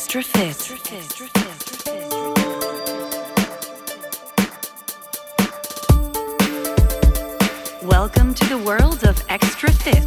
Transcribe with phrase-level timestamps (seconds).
[0.00, 0.56] Extra Fit.
[7.82, 10.06] Welcome to the world of Extra Fit.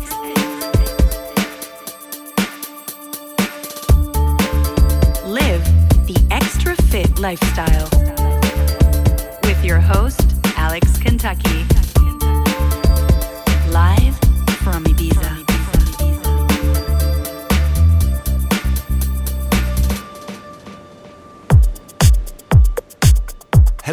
[5.28, 5.62] Live
[6.08, 7.90] the Extra Fit lifestyle
[9.44, 10.22] with your host,
[10.56, 11.66] Alex Kentucky.
[13.70, 14.11] Live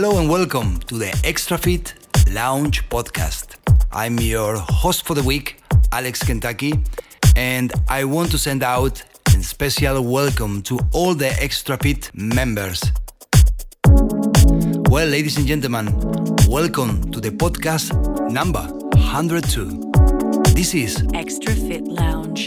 [0.00, 1.92] Hello and welcome to the Extra Fit
[2.30, 3.56] Lounge podcast.
[3.90, 6.78] I'm your host for the week, Alex Kentucky,
[7.34, 12.80] and I want to send out a special welcome to all the Extra Fit members.
[14.88, 15.86] Well, ladies and gentlemen,
[16.46, 17.90] welcome to the podcast
[18.30, 20.52] number 102.
[20.54, 22.46] This is Extra Fit Lounge.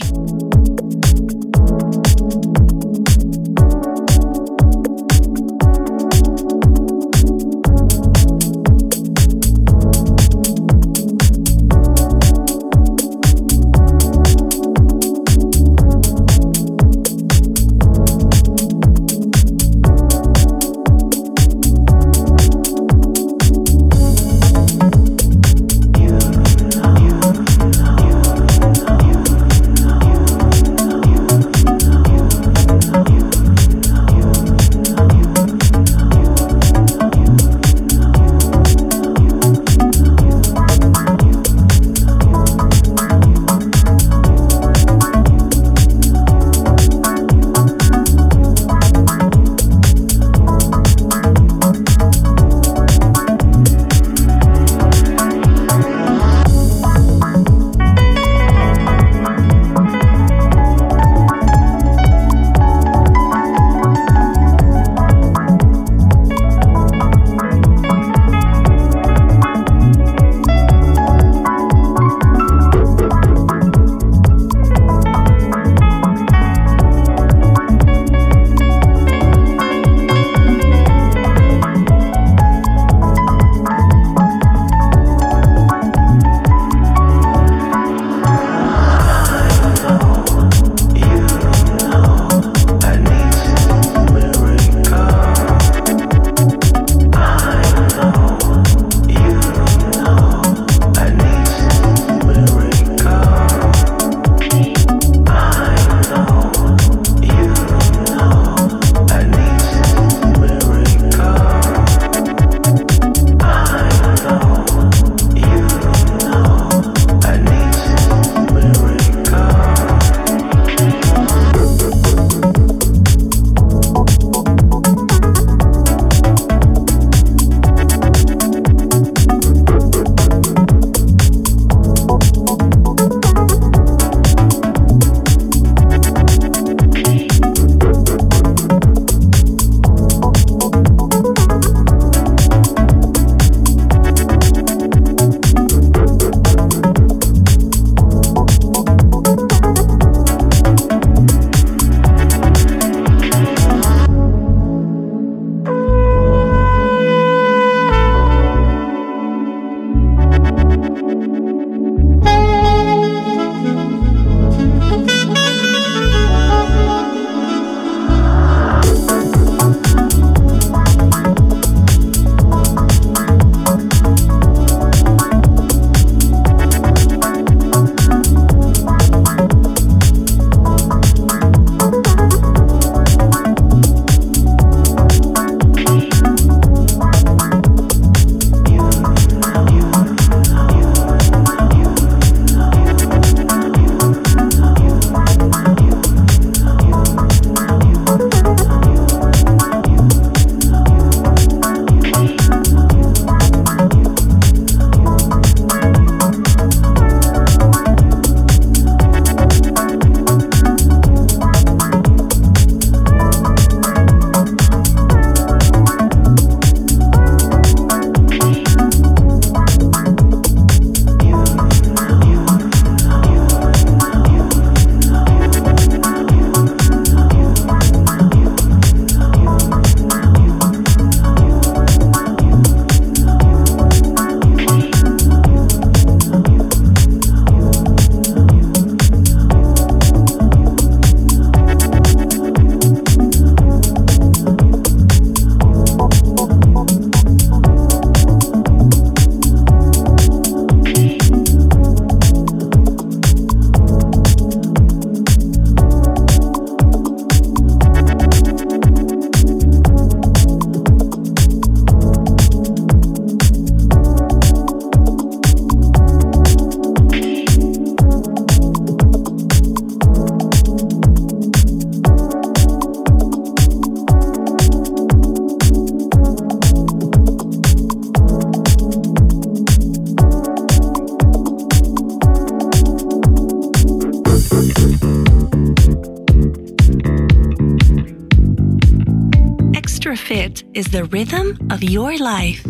[290.28, 292.64] Fit is the rhythm of your life.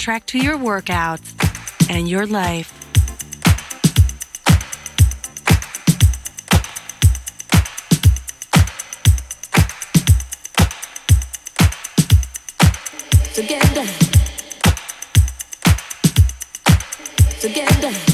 [0.00, 1.34] Soundtrack to your workouts
[1.90, 2.72] and your life.
[13.34, 13.86] Together.
[17.40, 18.09] Together.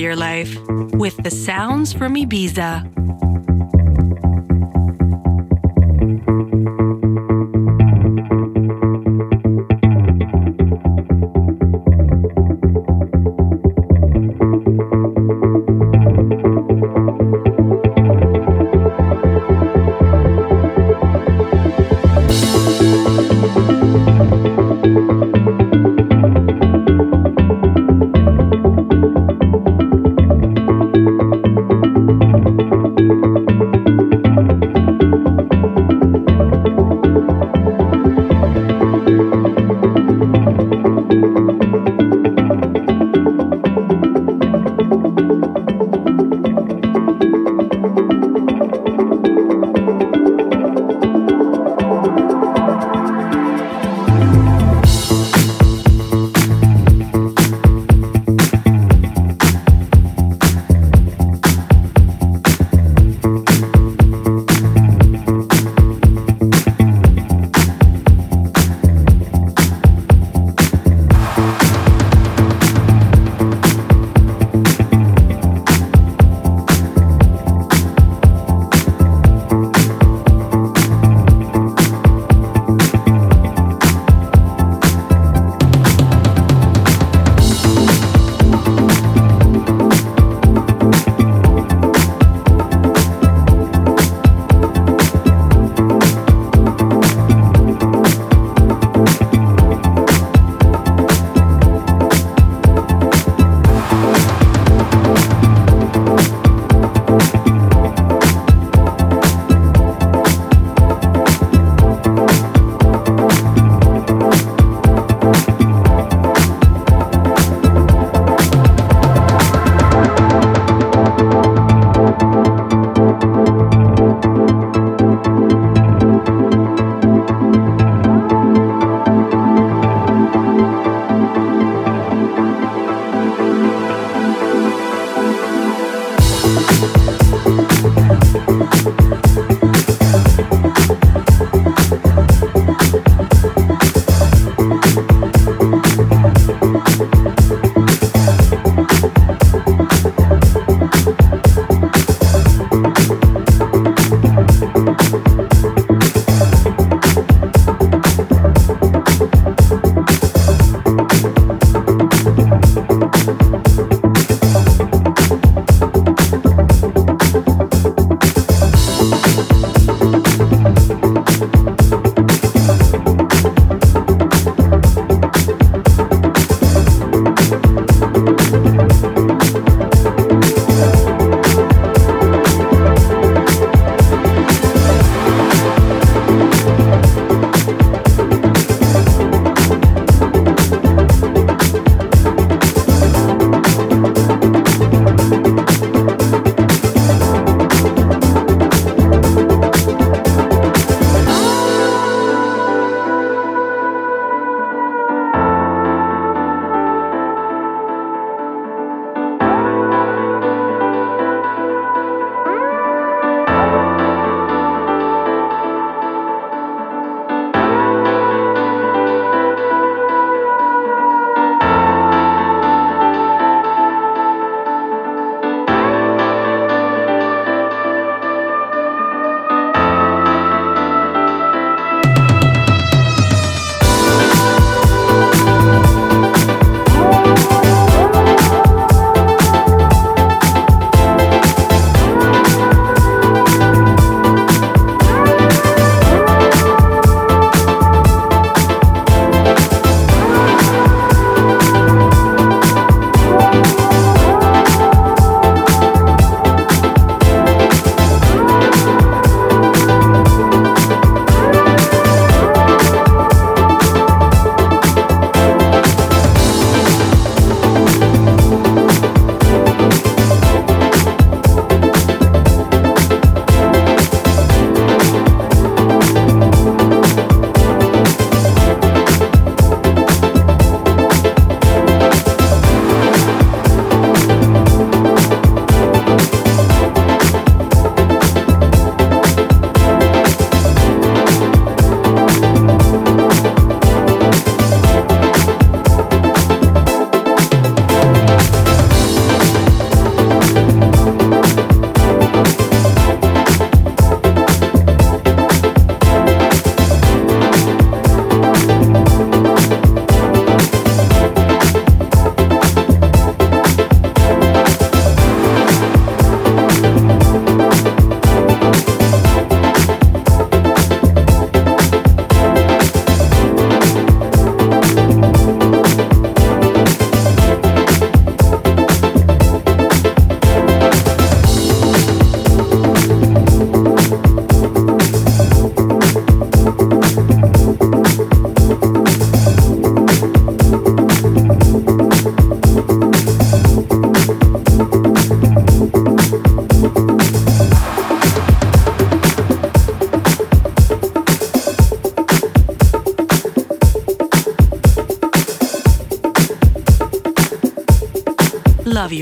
[0.00, 0.56] Your life
[0.92, 2.99] with the sounds from Ibiza.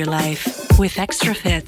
[0.08, 1.67] Life with Extra Fit.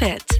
[0.00, 0.33] Extra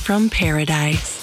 [0.00, 1.19] from paradise.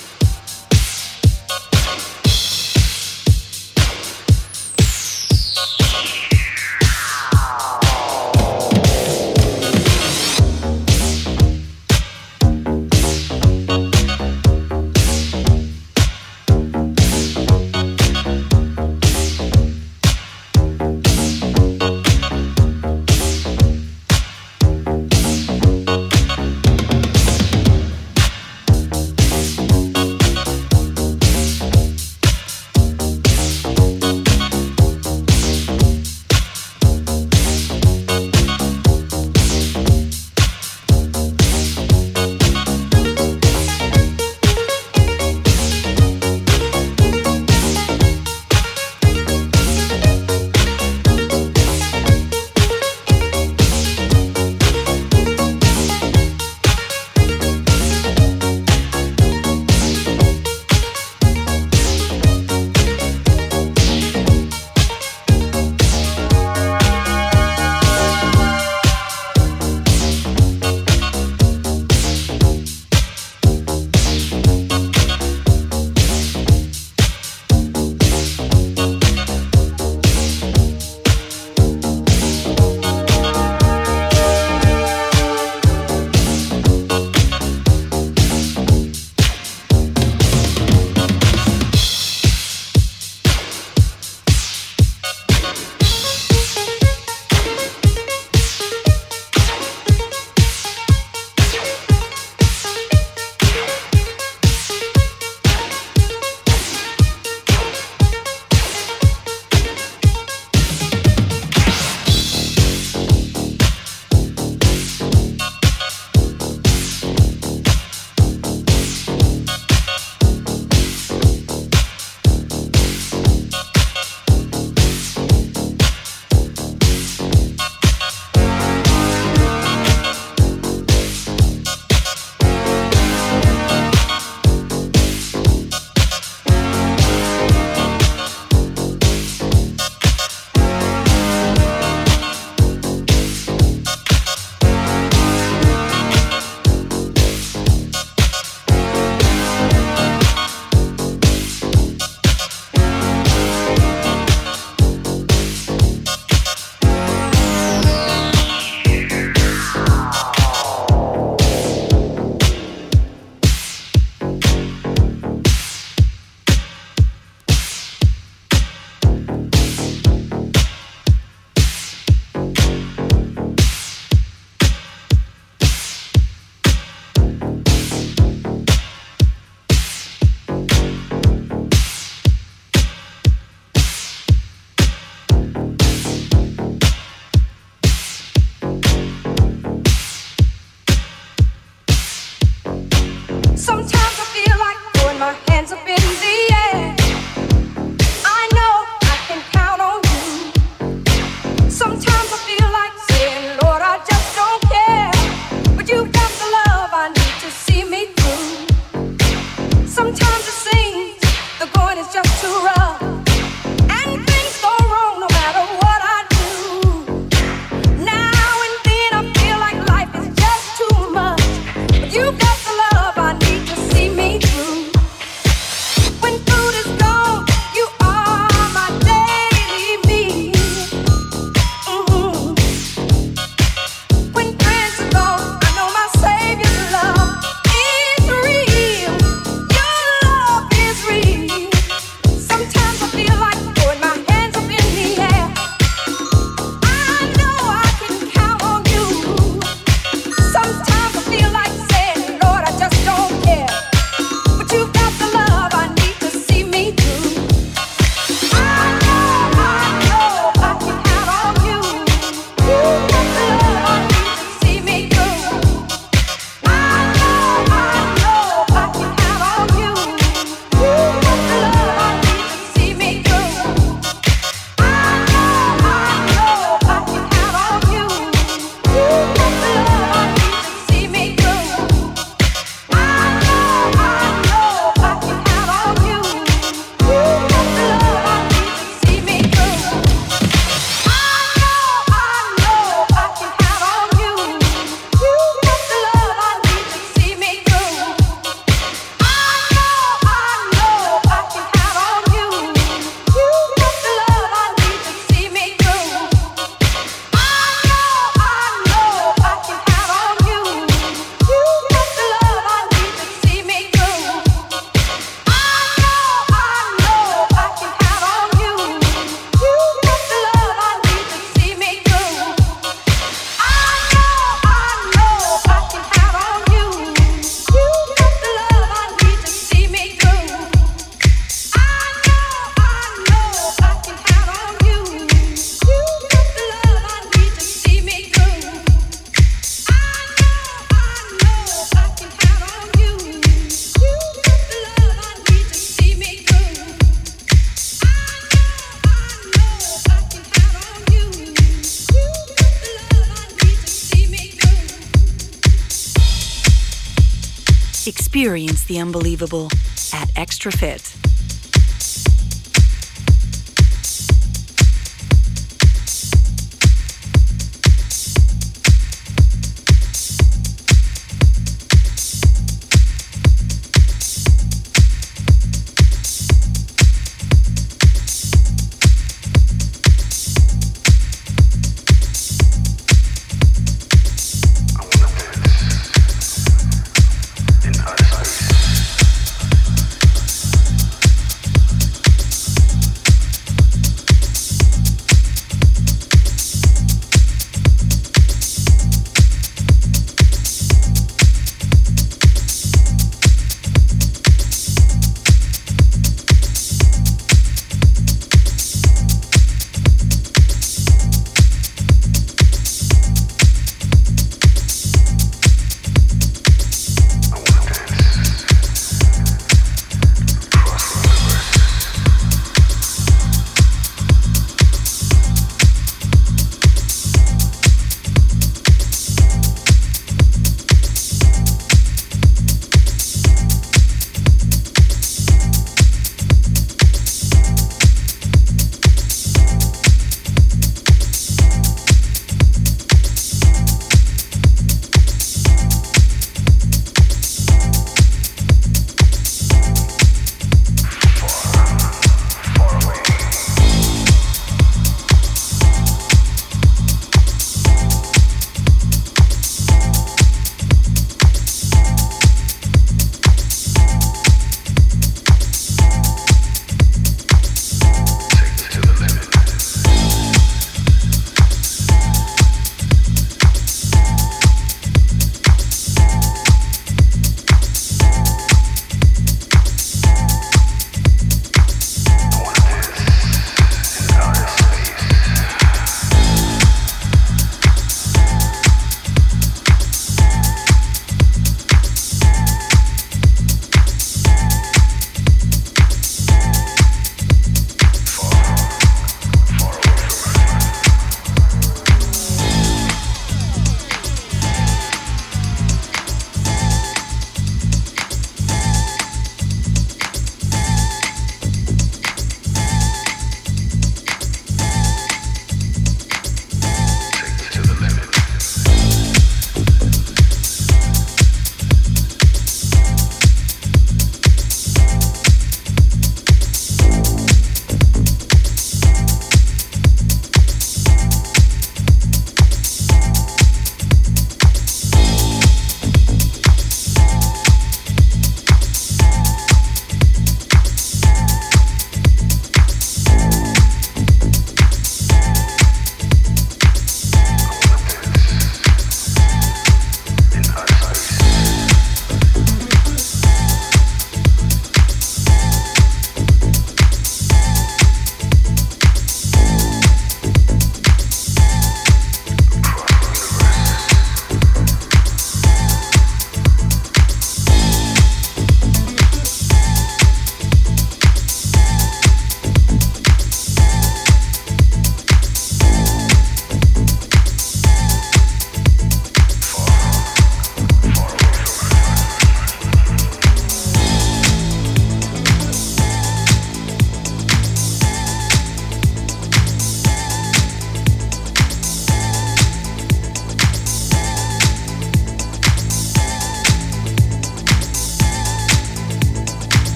[358.99, 359.69] Unbelievable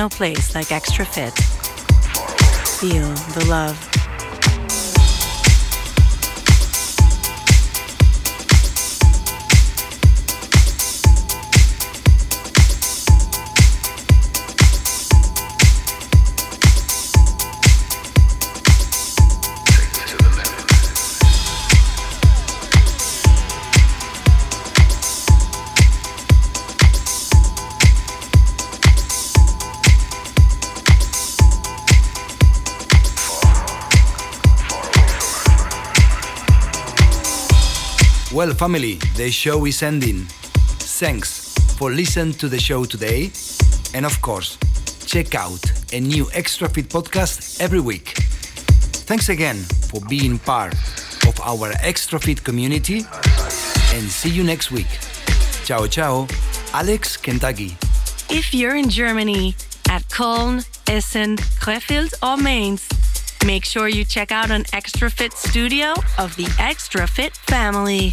[0.00, 1.36] no place like Xtrafit.
[2.80, 3.99] Feel the love.
[38.60, 40.26] Family, the show is ending.
[41.00, 43.30] Thanks for listening to the show today.
[43.94, 44.58] And of course,
[45.06, 48.08] check out a new Xtrafit podcast every week.
[49.08, 49.56] Thanks again
[49.88, 50.74] for being part
[51.26, 53.06] of our Xtrafit community.
[53.94, 54.92] And see you next week.
[55.64, 56.26] Ciao, ciao.
[56.74, 57.78] Alex Kentucky.
[58.28, 59.54] If you're in Germany
[59.88, 62.86] at Köln, Essen, Krefeld, or Mainz,
[63.46, 68.12] make sure you check out an Xtrafit studio of the Xtrafit family.